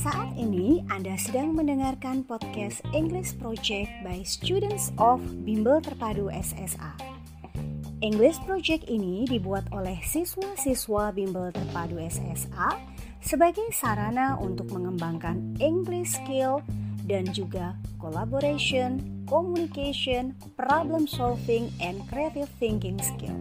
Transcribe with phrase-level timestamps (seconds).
[0.00, 6.96] Anda sedang mendengarkan podcast English Project by Students of Bimbel Terpadu SSA.
[8.00, 12.80] English Project ini dibuat oleh siswa-siswa Bimbel Terpadu SSA
[13.20, 16.64] sebagai sarana untuk mengembangkan English skill
[17.04, 23.36] dan juga collaboration, communication, problem solving, and creative thinking skill.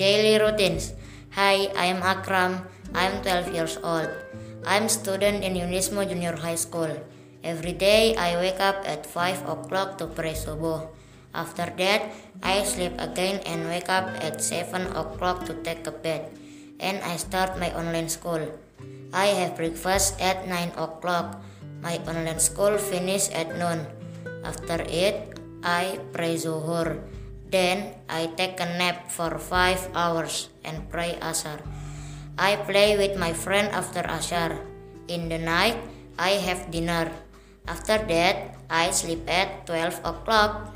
[0.00, 0.96] Daily routines.
[1.36, 2.64] Hi, I am Akram.
[2.96, 4.08] I am 12 years old.
[4.64, 6.88] I am student in Unismo Junior High School.
[7.44, 10.88] Every day I wake up at 5 o'clock to pray subuh.
[11.36, 16.32] After that, I sleep again and wake up at 7 o'clock to take a bath.
[16.80, 18.40] And I start my online school.
[19.12, 21.44] I have breakfast at 9 o'clock.
[21.84, 23.84] My online school finish at noon.
[24.48, 27.19] After it, I pray zuhur.
[27.50, 31.58] Then I take a nap for 5 hours and pray Asar.
[32.38, 34.54] I play with my friend after Asar.
[35.10, 35.76] In the night,
[36.14, 37.10] I have dinner.
[37.66, 40.70] After that, I sleep at 12 o'clock.